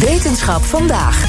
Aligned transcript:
Wetenschap 0.00 0.62
vandaag. 0.62 1.24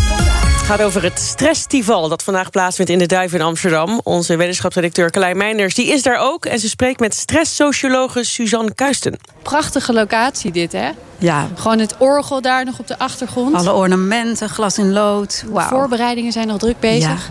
Het 0.58 0.66
gaat 0.66 0.82
over 0.82 1.04
het 1.04 1.20
Stressstival 1.20 2.10
dat 2.10 2.24
vandaag 2.24 2.50
plaatsvindt 2.50 2.92
in 2.92 2.98
de 2.98 3.06
Duif 3.06 3.34
in 3.34 3.42
Amsterdam. 3.42 4.00
Onze 4.04 4.36
wetenschapsredacteur 4.36 5.12
Carlijn 5.12 5.38
Meinders 5.38 5.76
die 5.76 5.88
is 5.88 6.04
daar 6.04 6.18
ook... 6.20 6.46
en 6.46 6.60
ze 6.60 6.70
spreekt 6.70 7.00
met 7.00 7.16
stresssociologe 7.16 8.24
Suzanne 8.24 8.74
Kuisten. 8.74 9.20
Prachtige 9.42 9.94
locatie 9.94 10.52
dit, 10.52 10.72
hè? 10.72 10.90
Ja, 11.18 11.48
Gewoon 11.56 11.80
het 11.80 11.96
orgel 11.98 12.42
daar 12.42 12.66
nog 12.66 12.80
op 12.80 12.88
de 12.88 13.00
achtergrond. 13.00 13.56
alle 13.56 13.74
ornamenten, 13.74 14.50
glas 14.50 14.78
in 14.78 14.92
lood. 14.92 15.42
De 15.46 15.52
Wauw. 15.52 15.68
voorbereidingen 15.70 16.32
zijn 16.32 16.48
nog 16.48 16.58
druk 16.58 16.80
bezig. 16.80 17.30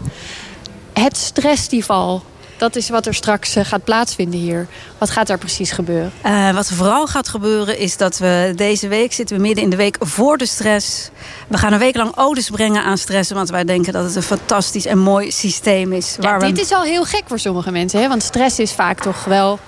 Het 0.92 1.16
Stressstival, 1.16 2.22
dat 2.56 2.76
is 2.76 2.88
wat 2.88 3.06
er 3.06 3.14
straks 3.14 3.56
eh, 3.56 3.64
gaat 3.64 3.84
plaatsvinden 3.84 4.40
hier. 4.40 4.66
Wat 4.98 5.10
gaat 5.10 5.26
daar 5.26 5.38
precies 5.38 5.70
gebeuren? 5.70 6.12
Eh, 6.22 6.50
wat 6.50 6.68
er 6.68 6.74
vooral 6.74 7.06
gaat 7.06 7.28
gebeuren 7.28 7.78
is 7.78 7.96
dat 7.96 8.18
we 8.18 8.52
deze 8.56 8.88
week 8.88 9.12
zitten 9.12 9.36
we 9.36 9.42
midden 9.42 9.64
in 9.64 9.70
de 9.70 9.76
week 9.76 9.96
voor 10.00 10.36
de 10.38 10.46
stress. 10.46 11.10
We 11.48 11.58
gaan 11.58 11.72
een 11.72 11.78
week 11.78 11.96
lang 11.96 12.16
odes 12.16 12.50
brengen 12.50 12.82
aan 12.82 12.98
stress, 12.98 13.30
want 13.30 13.50
wij 13.50 13.64
denken 13.64 13.92
dat 13.92 14.04
het 14.04 14.16
een 14.16 14.22
fantastisch 14.22 14.86
en 14.86 14.98
mooi 14.98 15.30
systeem 15.30 15.92
is. 15.92 16.16
Ja, 16.20 16.38
dit 16.38 16.60
is 16.60 16.72
al 16.72 16.82
heel 16.82 17.04
gek 17.04 17.22
voor 17.26 17.38
sommige 17.38 17.70
mensen, 17.70 18.00
hè? 18.00 18.08
Want 18.08 18.22
stress 18.22 18.58
is 18.58 18.72
vaak 18.72 19.00
toch 19.00 19.24
wel 19.24 19.58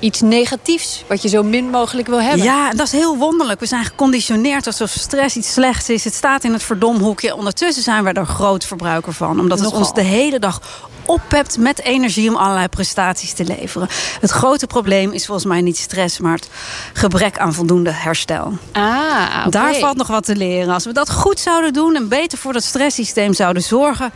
iets 0.00 0.20
negatiefs... 0.20 1.04
wat 1.06 1.22
je 1.22 1.28
zo 1.28 1.42
min 1.42 1.70
mogelijk 1.70 2.08
wil 2.08 2.20
hebben. 2.20 2.46
Ja, 2.46 2.70
dat 2.70 2.86
is 2.86 2.92
heel 2.92 3.16
wonderlijk. 3.16 3.60
We 3.60 3.66
zijn 3.66 3.84
geconditioneerd 3.84 4.66
alsof 4.66 4.90
stress 4.90 5.36
iets 5.36 5.52
slechts 5.52 5.88
is. 5.88 6.04
Het 6.04 6.14
staat 6.14 6.44
in 6.44 6.52
het 6.52 6.62
verdomhoekje. 6.62 7.36
Ondertussen 7.36 7.82
zijn 7.82 8.04
we 8.04 8.12
er 8.12 8.26
groot 8.26 8.64
verbruiker 8.64 9.12
van. 9.12 9.40
Omdat 9.40 9.58
het 9.58 9.66
Nogal. 9.66 9.78
ons 9.78 9.94
de 9.94 10.02
hele 10.02 10.38
dag 10.38 10.88
oppept 11.04 11.58
met 11.58 11.80
energie 11.80 12.28
om 12.28 12.36
allerlei 12.36 12.68
prestaties 12.68 13.32
te 13.32 13.44
leveren. 13.44 13.88
Het 14.20 14.30
grote 14.30 14.66
probleem 14.66 15.12
is 15.12 15.26
volgens 15.26 15.46
mij 15.46 15.60
niet 15.60 15.76
stress, 15.76 16.18
maar 16.18 16.34
het 16.34 16.48
gebrek 16.92 17.38
aan 17.38 17.54
voldoende 17.54 17.90
herstel. 17.90 18.52
Ah, 18.72 19.38
oké. 19.38 19.50
Daar 19.50 19.74
valt 19.74 19.96
nog 19.96 20.06
wat 20.06 20.24
te 20.24 20.36
leren. 20.36 20.74
Als 20.74 20.84
we 20.84 20.92
dat 20.92 21.10
goed 21.10 21.40
zouden 21.40 21.72
doen 21.72 21.96
en 21.96 22.08
beter 22.08 22.38
voor 22.38 22.52
dat 22.52 22.62
stresssysteem 22.62 23.32
zouden 23.32 23.62
zorgen, 23.62 24.12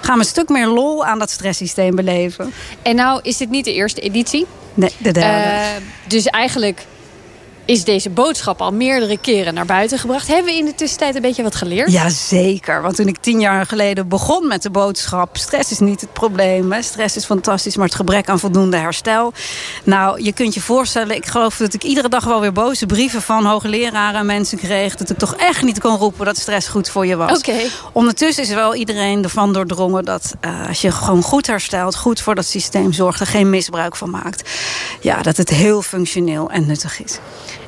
gaan 0.00 0.14
we 0.14 0.20
een 0.20 0.30
stuk 0.30 0.48
meer 0.48 0.66
lol 0.66 1.04
aan 1.04 1.18
dat 1.18 1.30
stresssysteem 1.30 1.94
beleven. 1.94 2.52
En 2.82 2.96
nou 2.96 3.20
is 3.22 3.36
dit 3.36 3.50
niet 3.50 3.64
de 3.64 3.72
eerste 3.72 4.00
editie. 4.00 4.46
Nee, 4.74 4.90
de 4.98 5.12
derde. 5.12 5.50
Eh, 5.50 5.82
dus 6.06 6.26
eigenlijk 6.26 6.86
is 7.64 7.84
deze 7.84 8.10
boodschap 8.10 8.60
al 8.60 8.72
meerdere 8.72 9.18
keren 9.18 9.54
naar 9.54 9.66
buiten 9.66 9.98
gebracht. 9.98 10.26
Hebben 10.26 10.52
we 10.52 10.58
in 10.58 10.64
de 10.64 10.74
tussentijd 10.74 11.14
een 11.14 11.22
beetje 11.22 11.42
wat 11.42 11.54
geleerd? 11.54 11.92
Jazeker, 11.92 12.82
want 12.82 12.96
toen 12.96 13.08
ik 13.08 13.16
tien 13.20 13.40
jaar 13.40 13.66
geleden 13.66 14.08
begon 14.08 14.46
met 14.46 14.62
de 14.62 14.70
boodschap... 14.70 15.36
stress 15.36 15.70
is 15.70 15.78
niet 15.78 16.00
het 16.00 16.12
probleem, 16.12 16.72
hè. 16.72 16.82
stress 16.82 17.16
is 17.16 17.24
fantastisch... 17.24 17.76
maar 17.76 17.86
het 17.86 17.94
gebrek 17.94 18.28
aan 18.28 18.38
voldoende 18.38 18.76
herstel. 18.76 19.32
Nou, 19.84 20.22
je 20.22 20.32
kunt 20.32 20.54
je 20.54 20.60
voorstellen, 20.60 21.16
ik 21.16 21.26
geloof 21.26 21.56
dat 21.56 21.74
ik 21.74 21.82
iedere 21.82 22.08
dag 22.08 22.24
wel 22.24 22.40
weer 22.40 22.52
boze 22.52 22.86
brieven... 22.86 23.22
van 23.22 23.44
hoogleraren 23.44 24.20
en 24.20 24.26
mensen 24.26 24.58
kreeg... 24.58 24.94
dat 24.94 25.10
ik 25.10 25.18
toch 25.18 25.34
echt 25.34 25.62
niet 25.62 25.80
kon 25.80 25.96
roepen 25.96 26.24
dat 26.24 26.36
stress 26.36 26.68
goed 26.68 26.88
voor 26.88 27.06
je 27.06 27.16
was. 27.16 27.38
Oké. 27.38 27.58
Ondertussen 27.92 28.42
is 28.42 28.50
wel 28.50 28.74
iedereen 28.74 29.22
ervan 29.22 29.52
doordrongen 29.52 30.04
dat 30.04 30.34
eh, 30.40 30.68
als 30.68 30.80
je 30.80 30.92
gewoon 30.92 31.22
goed 31.22 31.46
herstelt... 31.46 31.96
goed 31.96 32.20
voor 32.20 32.34
dat 32.34 32.46
systeem 32.46 32.92
zorgt, 32.92 33.20
er 33.20 33.26
geen 33.26 33.50
misbruik 33.50 33.96
van 33.96 34.10
maakt... 34.10 34.50
ja, 35.00 35.22
dat 35.22 35.36
het 35.36 35.48
heel 35.48 35.82
functioneel 35.82 36.50
en 36.50 36.66
nuttig 36.66 37.02
is. 37.04 37.18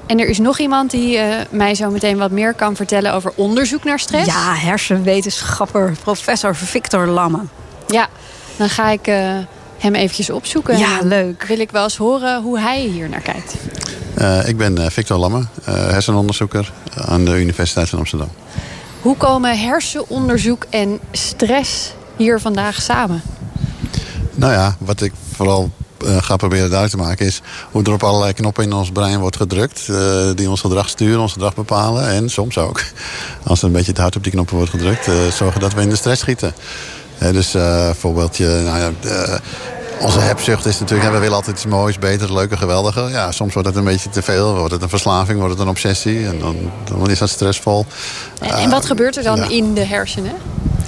En 0.07 0.21
er 0.21 0.29
is 0.29 0.39
nog 0.39 0.59
iemand 0.59 0.91
die 0.91 1.17
eh, 1.17 1.45
mij 1.51 1.75
zo 1.75 1.91
meteen 1.91 2.19
wat 2.19 2.31
meer 2.31 2.55
kan 2.55 2.77
vertellen 2.77 3.13
over 3.13 3.33
onderzoek 3.35 3.85
naar 3.85 3.99
stress. 3.99 4.27
Ja, 4.27 4.55
hersenwetenschapper, 4.55 5.95
professor 6.03 6.57
Victor 6.57 7.07
Lamme. 7.07 7.41
Ja, 7.87 8.09
dan 8.57 8.69
ga 8.69 8.91
ik 8.91 9.07
eh, 9.07 9.37
hem 9.79 9.95
eventjes 9.95 10.31
opzoeken. 10.31 10.79
Ja, 10.79 10.99
leuk. 11.03 11.43
Wil 11.43 11.59
ik 11.61 11.71
wel 11.71 11.83
eens 11.83 11.97
horen 11.97 12.43
hoe 12.43 12.59
hij 12.59 12.81
hier 12.81 13.09
naar 13.09 13.21
kijkt. 13.21 13.55
Eh, 14.17 14.49
ik 14.49 14.57
ben 14.57 14.79
eh, 14.79 14.91
Victor 14.91 15.19
Lamme, 15.19 15.45
eh, 15.65 15.75
hersenonderzoeker 15.75 16.73
aan 16.95 17.25
de 17.25 17.41
Universiteit 17.41 17.89
van 17.89 17.99
Amsterdam. 17.99 18.29
Hoe 19.03 19.17
komen 19.17 19.59
hersenonderzoek 19.59 20.67
en 20.71 21.01
stress 21.13 21.93
hier 22.17 22.41
vandaag 22.41 22.83
samen? 22.83 23.23
Nou 24.35 24.53
ja, 24.53 24.77
wat 24.79 25.01
ik 25.01 25.13
vooral 25.33 25.71
ga 26.07 26.37
proberen 26.37 26.71
duidelijk 26.71 27.01
te 27.01 27.09
maken 27.09 27.27
is 27.27 27.41
hoe 27.71 27.83
er 27.83 27.93
op 27.93 28.03
allerlei 28.03 28.33
knoppen 28.33 28.65
in 28.65 28.73
ons 28.73 28.91
brein 28.91 29.21
wordt 29.21 29.37
gedrukt. 29.37 29.89
eh, 29.89 30.31
die 30.35 30.51
ons 30.51 30.61
gedrag 30.61 30.89
sturen, 30.89 31.21
ons 31.21 31.33
gedrag 31.33 31.55
bepalen. 31.55 32.09
En 32.09 32.31
soms 32.31 32.59
ook, 32.59 32.81
als 33.47 33.61
er 33.61 33.67
een 33.67 33.73
beetje 33.73 33.93
te 33.93 34.01
hard 34.01 34.17
op 34.17 34.23
die 34.23 34.33
knoppen 34.33 34.57
wordt 34.57 34.71
gedrukt, 34.71 35.07
eh, 35.07 35.15
zorgen 35.33 35.61
dat 35.61 35.75
we 35.75 35.81
in 35.81 35.89
de 35.89 35.97
stress 35.97 36.21
schieten. 36.21 36.55
Eh, 37.19 37.33
dus 37.33 37.55
eh 37.55 37.91
voorbeeldje, 37.99 38.47
nou 38.47 38.79
ja, 38.79 38.91
eh, 39.09 39.39
onze 40.01 40.19
hebzucht 40.19 40.67
is 40.67 40.79
natuurlijk, 40.81 41.11
we 41.13 41.19
willen 41.19 41.37
altijd 41.37 41.57
iets 41.57 41.67
moois, 41.67 41.99
beter, 41.99 42.33
leuker, 42.33 42.59
geweldiger. 42.59 43.11
Ja, 43.11 43.33
soms 43.33 43.53
wordt 43.53 43.69
het 43.69 43.77
een 43.77 43.85
beetje 43.85 44.11
te 44.11 44.23
veel, 44.23 44.55
wordt 44.57 44.73
het 44.73 44.83
een 44.83 44.89
verslaving, 44.89 45.39
wordt 45.39 45.53
het 45.53 45.63
een 45.63 45.69
obsessie. 45.69 46.27
En 46.27 46.39
dan, 46.39 46.57
dan 46.85 47.11
is 47.11 47.19
dat 47.19 47.29
stressvol. 47.29 47.87
En, 48.41 48.51
en 48.51 48.71
wat 48.71 48.87
gebeurt 48.87 49.17
er 49.17 49.23
dan 49.23 49.37
ja. 49.37 49.49
in 49.49 49.75
de 49.75 49.85
hersenen? 49.85 50.35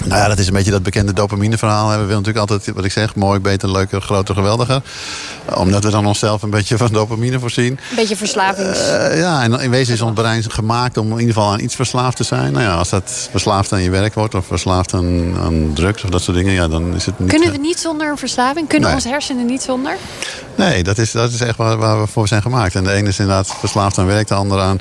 Nou 0.09 0.21
ja, 0.21 0.27
dat 0.27 0.39
is 0.39 0.47
een 0.47 0.53
beetje 0.53 0.71
dat 0.71 0.83
bekende 0.83 1.13
dopamineverhaal. 1.13 1.89
We 1.89 1.93
willen 1.95 2.07
natuurlijk 2.07 2.37
altijd, 2.37 2.75
wat 2.75 2.85
ik 2.85 2.91
zeg, 2.91 3.15
mooi, 3.15 3.39
beter, 3.39 3.71
leuker, 3.71 4.01
groter, 4.01 4.35
geweldiger. 4.35 4.81
Omdat 5.55 5.83
we 5.83 5.89
dan 5.89 6.05
onszelf 6.05 6.41
een 6.41 6.49
beetje 6.49 6.77
van 6.77 6.87
dopamine 6.91 7.39
voorzien. 7.39 7.71
Een 7.89 7.95
beetje 7.95 8.15
verslavings... 8.15 8.79
Eh, 8.87 9.19
ja, 9.19 9.43
en 9.43 9.59
in 9.59 9.69
wezen 9.69 9.93
is 9.93 10.01
ons 10.01 10.13
brein 10.13 10.43
gemaakt 10.51 10.97
om 10.97 11.11
in 11.11 11.19
ieder 11.19 11.33
geval 11.33 11.51
aan 11.51 11.59
iets 11.59 11.75
verslaafd 11.75 12.17
te 12.17 12.23
zijn. 12.23 12.51
Nou 12.51 12.63
ja, 12.63 12.73
als 12.73 12.89
dat 12.89 13.27
verslaafd 13.31 13.73
aan 13.73 13.81
je 13.81 13.89
werk 13.89 14.13
wordt 14.13 14.35
of 14.35 14.45
verslaafd 14.45 14.93
aan, 14.93 15.37
aan 15.43 15.71
drugs 15.73 16.03
of 16.03 16.09
dat 16.09 16.21
soort 16.21 16.37
dingen, 16.37 16.53
ja, 16.53 16.67
dan 16.67 16.95
is 16.95 17.05
het 17.05 17.19
niet... 17.19 17.29
Kunnen 17.29 17.47
eh, 17.47 17.53
we 17.53 17.59
niet 17.61 17.79
zonder 17.79 18.09
een 18.09 18.17
verslaving? 18.17 18.67
Kunnen 18.67 18.87
Nee. 18.87 18.97
onze 18.97 19.09
hersenen 19.09 19.45
niet 19.45 19.61
zonder? 19.61 19.97
Nee, 20.55 20.83
dat 20.83 20.97
is, 20.97 21.11
dat 21.11 21.31
is 21.31 21.41
echt 21.41 21.57
waar, 21.57 21.77
waar 21.77 22.01
we 22.01 22.07
voor 22.07 22.27
zijn 22.27 22.41
gemaakt. 22.41 22.75
En 22.75 22.83
de 22.83 22.91
ene 22.91 23.07
is 23.07 23.19
inderdaad 23.19 23.47
verslaafd 23.59 23.97
aan 23.97 24.05
werk, 24.05 24.27
de 24.27 24.33
andere 24.33 24.61
aan, 24.61 24.79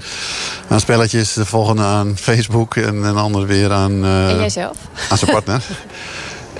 aan 0.68 0.80
spelletjes, 0.80 1.32
de 1.32 1.46
volgende 1.46 1.82
aan 1.82 2.16
Facebook 2.16 2.76
en 2.76 3.02
een 3.02 3.16
ander 3.16 3.46
weer 3.46 3.72
aan, 3.72 4.04
eh, 4.04 4.30
en 4.30 4.36
jijzelf? 4.38 4.76
aan 5.08 5.17
partner. 5.26 5.62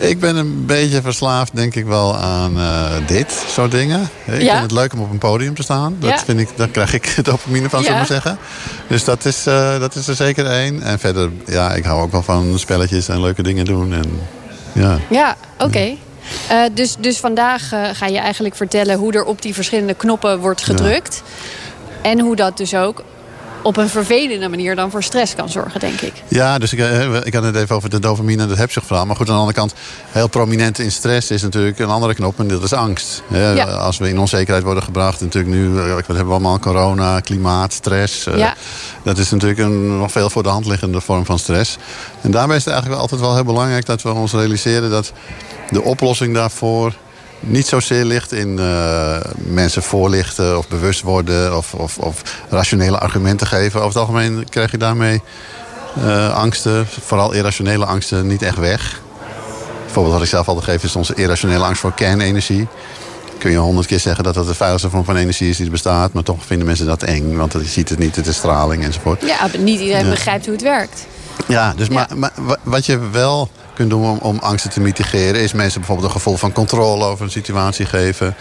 Ik 0.01 0.21
ben 0.21 0.37
een 0.37 0.67
beetje 0.67 1.03
verslaafd, 1.03 1.57
denk 1.57 1.75
ik 1.75 1.87
wel, 1.87 2.17
aan 2.17 2.59
eh, 2.59 2.91
dit 3.07 3.45
soort 3.49 3.71
dingen. 3.71 4.09
Ik 4.27 4.43
Ja? 4.43 4.51
vind 4.51 4.63
het 4.63 4.73
leuk 4.73 4.93
om 4.93 5.01
op 5.01 5.11
een 5.11 5.19
podium 5.19 5.55
te 5.55 5.63
staan. 5.63 5.97
Dat 5.99 6.11
Ja. 6.11 6.19
vind 6.19 6.41
ik, 6.41 6.49
daar 6.57 6.69
krijg 6.69 6.93
ik 6.93 7.15
dopamine 7.25 7.69
van, 7.69 7.79
Ja. 7.83 7.85
zullen 7.85 8.03
we 8.03 8.13
maar 8.13 8.23
zeggen. 8.23 8.39
Dus 8.89 9.05
dat 9.05 9.25
is, 9.25 9.47
eh, 9.47 9.79
dat 9.81 9.95
is 9.95 10.09
er 10.09 10.15
zeker 10.15 10.47
één. 10.47 10.83
En 10.83 10.99
verder, 10.99 11.31
ja, 11.47 11.75
ik 11.75 11.85
hou 11.85 12.01
ook 12.03 12.13
wel 12.13 12.23
van 12.23 12.59
spelletjes 12.59 13.09
en 13.09 13.21
leuke 13.21 13.43
dingen 13.43 13.65
doen. 13.65 13.93
En, 13.93 14.21
ja. 14.73 14.99
Ja, 15.11 15.37
oké. 15.59 15.95
Eh, 16.49 16.59
dus, 16.75 16.97
dus 16.99 17.17
vandaag 17.19 17.69
ga 17.93 18.07
je 18.07 18.19
eigenlijk 18.19 18.55
vertellen 18.57 18.97
hoe 18.99 19.13
er 19.13 19.25
op 19.25 19.43
die 19.43 19.55
verschillende 19.55 19.95
knoppen 19.95 20.39
wordt 20.39 20.63
gedrukt. 20.63 21.23
En 22.03 22.21
hoe 22.21 22.37
dat 22.37 22.57
dus 22.57 22.75
ook 22.75 23.03
op 23.63 23.77
een 23.77 23.89
vervelende 23.89 24.49
manier 24.49 24.77
dan 24.77 24.91
voor 24.91 25.03
stress 25.03 25.35
kan 25.35 25.49
zorgen, 25.49 25.81
denk 25.81 26.01
ik. 26.01 26.13
Ja, 26.29 26.59
dus 26.59 26.73
ik, 26.73 26.79
eh, 26.79 27.15
ik 27.25 27.35
had 27.35 27.43
het 27.43 27.57
even 27.57 27.77
over 27.77 27.91
de 27.91 27.99
dopamine 27.99 28.43
en 28.43 28.49
het 28.49 28.59
hebzuchtverhaal. 28.59 29.07
Maar 29.07 29.17
goed, 29.17 29.29
aan 29.29 29.35
de 29.35 29.41
andere 29.41 29.59
kant, 29.59 29.75
heel 30.11 30.29
prominent 30.29 30.79
in 30.79 30.93
stress 30.93 31.31
is 31.31 31.43
natuurlijk 31.43 31.79
een 31.79 31.89
andere 31.89 32.15
knop. 32.15 32.39
En 32.39 32.49
dat 32.49 32.63
is 32.63 32.73
angst. 32.73 33.23
Ja. 33.33 33.65
Als 33.65 33.99
we 33.99 34.09
in 34.09 34.19
onzekerheid 34.19 34.65
worden 34.65 34.83
gebracht. 34.83 35.21
Natuurlijk 35.21 35.55
nu, 35.55 35.79
eh, 35.79 35.89
wat 35.95 36.07
hebben 36.07 36.27
we 36.27 36.31
allemaal? 36.33 36.59
Corona, 36.59 37.21
klimaat, 37.21 37.73
stress. 37.73 38.27
eh, 38.27 38.37
Ja. 38.39 38.55
Dat 39.03 39.19
is 39.19 39.31
natuurlijk 39.31 39.61
een 39.61 39.99
nog 39.99 40.13
veel 40.13 40.31
voor 40.31 40.43
de 40.43 40.49
hand 40.49 40.67
liggende 40.67 41.01
vorm 41.01 41.25
van 41.25 41.39
stress. 41.39 41.77
En 42.21 42.31
daarbij 42.31 42.57
is 42.57 42.65
het 42.65 42.73
eigenlijk 42.73 43.01
wel 43.01 43.11
altijd 43.11 43.21
wel 43.21 43.35
heel 43.35 43.53
belangrijk 43.53 43.87
dat 43.87 44.03
we 44.03 44.13
ons 44.13 44.33
realiseren 44.33 44.91
dat 44.91 45.13
de 45.71 45.83
oplossing 45.83 46.35
daarvoor 46.35 46.95
niet 47.41 47.67
zozeer 47.67 48.05
ligt 48.05 48.33
in 48.33 48.59
eh, 48.59 49.17
mensen 49.37 49.83
voorlichten 49.83 50.59
of 50.59 50.69
bewust 50.69 51.01
worden 51.03 51.57
of, 51.57 51.75
of, 51.75 51.99
of 51.99 52.23
rationele 52.49 52.99
argumenten 52.99 53.47
geven. 53.47 53.77
Over 53.81 53.89
het 54.01 54.09
algemeen 54.09 54.47
krijg 54.49 54.71
je 54.71 54.79
daarmee 54.79 55.23
eh, 56.05 56.35
angsten, 56.35 56.87
vooral 57.07 57.33
irrationele 57.33 57.85
angsten, 57.85 58.27
niet 58.27 58.43
echt 58.43 58.57
weg. 58.59 59.01
Bijvoorbeeld 59.85 60.15
wat 60.15 60.25
ik 60.25 60.31
zelf 60.31 60.49
altijd 60.49 60.65
geef 60.67 60.83
is 60.85 60.97
onze 60.97 61.15
irrationele 61.15 61.65
angst 61.65 61.81
voor 61.81 61.95
kernenergie. 61.95 62.67
Kun 63.39 63.51
je 63.51 63.57
honderd 63.57 63.87
keer 63.87 64.01
zeggen 64.01 64.25
dat 64.25 64.35
dat 64.35 64.47
de 64.47 64.55
veiligste 64.55 64.91
vorm 64.91 65.05
van 65.05 65.17
energie 65.17 65.49
is 65.49 65.57
die 65.57 65.65
er 65.67 65.73
bestaat. 65.73 66.13
Maar 66.13 66.23
toch 66.23 66.45
vinden 66.47 66.67
mensen 66.67 66.87
dat 66.87 67.03
eng, 67.03 67.37
want 67.37 67.53
je 67.53 67.65
ziet 67.65 67.89
het 67.89 67.99
niet, 67.99 68.17
het 68.17 68.27
is 68.27 68.37
straling 68.37 68.85
enzovoort. 68.85 69.23
Ja, 69.27 69.49
niet 69.59 69.81
iedereen 69.81 70.05
Ja. 70.05 70.11
begrijpt 70.11 70.45
hoe 70.45 70.55
het 70.55 70.63
werkt. 70.63 71.07
Ja, 71.47 71.73
dus 71.77 71.87
Ja. 71.87 71.93
Maar, 71.95 72.09
maar 72.19 72.31
wa- 72.35 72.57
wat 72.63 72.87
je 72.87 72.99
wel 73.11 73.49
kunt 73.79 73.91
doen 73.91 74.05
om, 74.05 74.19
om 74.19 74.39
angsten 74.39 74.71
te 74.71 74.81
mitigeren... 74.81 75.41
is 75.41 75.53
mensen 75.53 75.79
bijvoorbeeld 75.81 76.09
een 76.09 76.17
gevoel 76.17 76.37
van 76.37 76.53
controle 76.53 77.05
over 77.05 77.25
een 77.25 77.31
situatie 77.31 77.87
geven. 77.87 78.35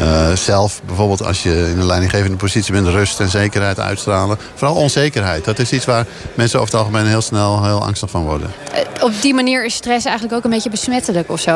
Uh, 0.00 0.32
zelf 0.32 0.80
bijvoorbeeld 0.86 1.22
als 1.22 1.42
je 1.42 1.68
in 1.70 1.78
een 1.78 1.86
leidinggevende 1.86 2.36
positie 2.36 2.72
bent... 2.72 2.88
rust 2.88 3.20
en 3.20 3.28
zekerheid 3.28 3.80
uitstralen. 3.80 4.38
Vooral 4.54 4.76
onzekerheid. 4.76 5.44
Dat 5.44 5.58
is 5.58 5.72
iets 5.72 5.84
waar 5.84 6.06
mensen 6.34 6.60
over 6.60 6.72
het 6.72 6.80
algemeen 6.80 7.06
heel 7.06 7.20
snel 7.20 7.64
heel 7.64 7.84
angstig 7.84 8.10
van 8.10 8.22
worden. 8.22 8.50
Uh, 8.72 9.04
op 9.04 9.12
die 9.20 9.34
manier 9.34 9.64
is 9.64 9.74
stress 9.74 10.04
eigenlijk 10.04 10.36
ook 10.36 10.44
een 10.44 10.50
beetje 10.50 10.70
besmettelijk 10.70 11.30
of 11.30 11.40
zo? 11.40 11.50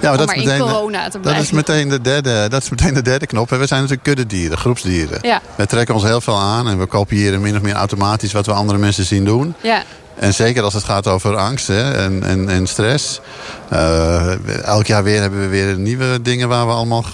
Ja, 0.00 0.08
maar 0.08 0.18
dat, 0.18 0.26
maar 0.26 0.36
is 0.36 0.44
meteen, 0.44 0.60
in 0.60 0.66
corona 0.66 1.08
te 1.08 1.20
dat 1.20 1.36
is 1.36 1.50
meteen 1.50 1.88
de 1.88 2.00
derde, 2.00 2.48
dat 2.48 2.62
is 2.62 2.68
meteen 2.68 2.94
de 2.94 3.02
derde 3.02 3.26
knop. 3.26 3.50
We 3.50 3.66
zijn 3.66 3.80
natuurlijk 3.80 4.02
kuddedieren, 4.02 4.58
groepsdieren. 4.58 5.18
Ja. 5.22 5.40
We 5.54 5.66
trekken 5.66 5.94
ons 5.94 6.04
heel 6.04 6.20
veel 6.20 6.38
aan 6.38 6.68
en 6.68 6.78
we 6.78 6.86
kopiëren 6.86 7.40
min 7.40 7.56
of 7.56 7.62
meer 7.62 7.74
automatisch 7.74 8.32
wat 8.32 8.46
we 8.46 8.52
andere 8.52 8.78
mensen 8.78 9.04
zien 9.04 9.24
doen. 9.24 9.54
Ja. 9.60 9.82
En 10.18 10.34
zeker 10.34 10.62
als 10.62 10.74
het 10.74 10.84
gaat 10.84 11.06
over 11.06 11.36
angst 11.36 11.66
hè, 11.66 11.92
en, 11.92 12.22
en, 12.22 12.48
en 12.48 12.66
stress. 12.66 13.20
Uh, 13.72 14.64
elk 14.64 14.86
jaar 14.86 15.02
weer 15.02 15.20
hebben 15.20 15.40
we 15.40 15.46
weer 15.46 15.78
nieuwe 15.78 16.22
dingen 16.22 16.48
waar 16.48 16.66
we 16.66 16.72
allemaal 16.72 17.04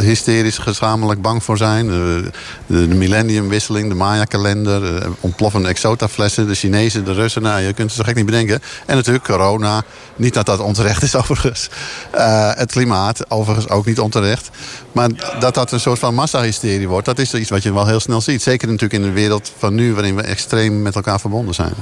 hysterisch 0.00 0.58
gezamenlijk 0.58 1.22
bang 1.22 1.44
voor 1.44 1.56
zijn. 1.56 1.86
De, 1.86 2.30
de, 2.66 2.88
de 2.88 2.94
millenniumwisseling, 2.94 3.88
de 3.88 3.94
Maya-kalender, 3.94 5.02
ontploffende 5.20 5.68
exotaflessen, 5.68 6.46
de 6.46 6.54
Chinezen, 6.54 7.04
de 7.04 7.12
Russen. 7.12 7.42
Nou, 7.42 7.60
je 7.60 7.72
kunt 7.72 7.88
het 7.90 7.98
zo 7.98 8.04
gek 8.04 8.14
niet 8.14 8.26
bedenken. 8.26 8.62
En 8.86 8.96
natuurlijk 8.96 9.24
corona. 9.24 9.82
Niet 10.16 10.34
dat 10.34 10.46
dat 10.46 10.60
onterecht 10.60 11.02
is 11.02 11.16
overigens. 11.20 11.68
Uh, 12.14 12.50
het 12.54 12.72
klimaat, 12.72 13.30
overigens 13.30 13.68
ook 13.68 13.86
niet 13.86 14.00
onterecht. 14.00 14.50
Maar 14.92 15.08
dat 15.38 15.54
dat 15.54 15.72
een 15.72 15.80
soort 15.80 15.98
van 15.98 16.14
massahysterie 16.14 16.88
wordt, 16.88 17.06
dat 17.06 17.18
is 17.18 17.34
iets 17.34 17.50
wat 17.50 17.62
je 17.62 17.72
wel 17.72 17.86
heel 17.86 18.00
snel 18.00 18.20
ziet. 18.20 18.42
Zeker 18.42 18.66
natuurlijk 18.66 19.02
in 19.02 19.08
de 19.08 19.20
wereld 19.20 19.52
van 19.58 19.74
nu, 19.74 19.94
waarin 19.94 20.16
we 20.16 20.22
extreem 20.22 20.82
met 20.82 20.94
elkaar 20.94 21.20
verbonden 21.20 21.54
zijn. 21.54 21.72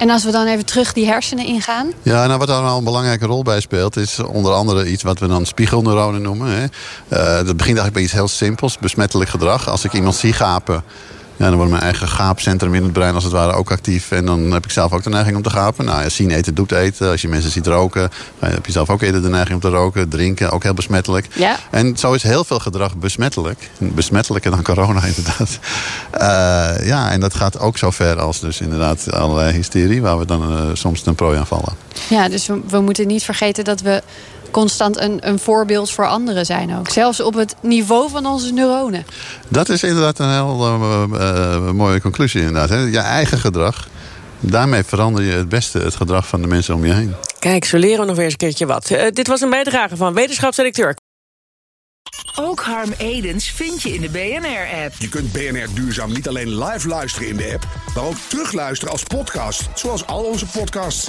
En 0.00 0.10
als 0.10 0.24
we 0.24 0.30
dan 0.30 0.46
even 0.46 0.66
terug 0.66 0.92
die 0.92 1.06
hersenen 1.06 1.44
ingaan? 1.46 1.92
Ja, 2.02 2.26
nou 2.26 2.38
wat 2.38 2.48
daar 2.48 2.62
nou 2.62 2.78
een 2.78 2.84
belangrijke 2.84 3.26
rol 3.26 3.42
bij 3.42 3.60
speelt... 3.60 3.96
is 3.96 4.18
onder 4.18 4.52
andere 4.52 4.90
iets 4.90 5.02
wat 5.02 5.18
we 5.18 5.26
dan 5.26 5.46
spiegelneuronen 5.46 6.22
noemen. 6.22 6.48
Hè. 6.48 6.62
Uh, 6.62 7.46
dat 7.46 7.56
begint 7.56 7.78
eigenlijk 7.78 7.92
bij 7.92 8.02
iets 8.02 8.12
heel 8.12 8.28
simpels, 8.28 8.78
besmettelijk 8.78 9.30
gedrag. 9.30 9.68
Als 9.68 9.84
ik 9.84 9.92
iemand 9.92 10.14
zie 10.14 10.32
gapen... 10.32 10.84
Ja, 11.40 11.46
dan 11.46 11.54
wordt 11.54 11.70
mijn 11.70 11.82
eigen 11.82 12.08
gaapcentrum 12.08 12.74
in 12.74 12.82
het 12.82 12.92
brein 12.92 13.14
als 13.14 13.24
het 13.24 13.32
ware 13.32 13.52
ook 13.52 13.70
actief. 13.70 14.10
En 14.10 14.26
dan 14.26 14.52
heb 14.52 14.64
ik 14.64 14.70
zelf 14.70 14.92
ook 14.92 15.02
de 15.02 15.10
neiging 15.10 15.36
om 15.36 15.42
te 15.42 15.50
gapen. 15.50 15.84
Nou 15.84 16.02
ja, 16.02 16.08
zien 16.08 16.30
eten 16.30 16.54
doet 16.54 16.72
eten. 16.72 17.10
Als 17.10 17.22
je 17.22 17.28
mensen 17.28 17.50
ziet 17.50 17.66
roken, 17.66 18.10
dan 18.38 18.50
heb 18.50 18.66
je 18.66 18.72
zelf 18.72 18.90
ook 18.90 19.02
eerder 19.02 19.22
de 19.22 19.28
neiging 19.28 19.54
om 19.54 19.70
te 19.70 19.76
roken. 19.76 20.08
Drinken, 20.08 20.50
ook 20.50 20.62
heel 20.62 20.74
besmettelijk. 20.74 21.26
Ja. 21.34 21.56
En 21.70 21.96
zo 21.96 22.12
is 22.12 22.22
heel 22.22 22.44
veel 22.44 22.58
gedrag 22.58 22.96
besmettelijk. 22.96 23.70
Besmettelijker 23.78 24.50
dan 24.50 24.62
corona 24.62 25.04
inderdaad. 25.14 25.58
Uh, 26.14 26.86
ja, 26.86 27.10
en 27.10 27.20
dat 27.20 27.34
gaat 27.34 27.58
ook 27.58 27.78
zo 27.78 27.90
ver 27.90 28.20
als 28.20 28.40
dus 28.40 28.60
inderdaad 28.60 29.12
allerlei 29.12 29.52
hysterie... 29.52 30.02
waar 30.02 30.18
we 30.18 30.26
dan 30.26 30.52
uh, 30.52 30.62
soms 30.72 31.02
ten 31.02 31.14
prooi 31.14 31.38
aan 31.38 31.46
vallen. 31.46 31.72
Ja, 32.08 32.28
dus 32.28 32.46
we, 32.46 32.60
we 32.68 32.80
moeten 32.80 33.06
niet 33.06 33.22
vergeten 33.22 33.64
dat 33.64 33.80
we 33.80 34.02
constant 34.50 35.00
een, 35.00 35.28
een 35.28 35.38
voorbeeld 35.38 35.90
voor 35.90 36.06
anderen 36.06 36.46
zijn 36.46 36.76
ook. 36.78 36.88
Zelfs 36.88 37.20
op 37.20 37.34
het 37.34 37.54
niveau 37.62 38.10
van 38.10 38.26
onze 38.26 38.52
neuronen. 38.52 39.06
Dat 39.48 39.68
is 39.68 39.82
inderdaad 39.82 40.18
een 40.18 40.32
heel 40.32 40.66
uh, 40.66 41.04
uh, 41.12 41.70
mooie 41.70 42.00
conclusie 42.00 42.40
inderdaad. 42.40 42.68
Hè? 42.68 42.78
Je 42.78 42.98
eigen 42.98 43.38
gedrag. 43.38 43.88
Daarmee 44.40 44.84
verander 44.84 45.24
je 45.24 45.32
het 45.32 45.48
beste 45.48 45.78
het 45.78 45.96
gedrag 45.96 46.26
van 46.26 46.42
de 46.42 46.48
mensen 46.48 46.74
om 46.74 46.84
je 46.84 46.92
heen. 46.92 47.14
Kijk, 47.38 47.64
zo 47.64 47.76
leren 47.76 48.00
we 48.00 48.06
nog 48.06 48.14
weer 48.16 48.24
eens 48.24 48.32
een 48.32 48.38
keertje 48.38 48.66
wat. 48.66 48.90
Uh, 48.90 49.02
dit 49.10 49.26
was 49.26 49.40
een 49.40 49.50
bijdrage 49.50 49.96
van 49.96 50.14
wetenschapsredacteur 50.14 50.96
ook 52.40 52.60
Harm 52.60 52.92
Edens 52.98 53.50
vind 53.50 53.82
je 53.82 53.94
in 53.94 54.00
de 54.00 54.08
BNR-app. 54.08 54.94
Je 54.98 55.08
kunt 55.08 55.32
BNR 55.32 55.74
Duurzaam 55.74 56.12
niet 56.12 56.28
alleen 56.28 56.64
live 56.64 56.88
luisteren 56.88 57.28
in 57.28 57.36
de 57.36 57.52
app... 57.52 57.66
maar 57.94 58.04
ook 58.04 58.16
terugluisteren 58.28 58.92
als 58.92 59.02
podcast, 59.02 59.68
zoals 59.74 60.06
al 60.06 60.24
onze 60.24 60.46
podcasts. 60.46 61.08